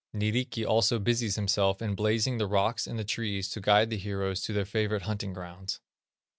Nyrikki 0.15 0.65
also 0.65 0.97
busies 0.97 1.35
himself 1.35 1.79
in 1.79 1.93
blazing 1.93 2.39
the 2.39 2.47
rocks 2.47 2.87
and 2.87 2.97
the 2.97 3.03
trees 3.03 3.47
to 3.49 3.61
guide 3.61 3.91
the 3.91 3.97
heroes 3.99 4.41
to 4.41 4.51
their 4.51 4.65
favorite 4.65 5.03
hunting 5.03 5.31
grounds. 5.31 5.79